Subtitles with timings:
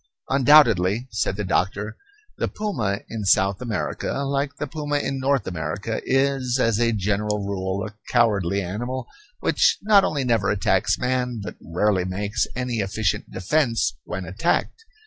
[0.31, 1.95] Undoubtedly, said the doctor,
[2.37, 7.45] the puma in South America, like the puma in North America, is, as a general
[7.45, 9.05] rule, a cowardly animal
[9.41, 14.85] which not only never attacks man, but rarely makes any efficient defence when attacked.